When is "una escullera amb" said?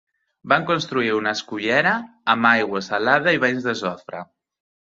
1.17-2.49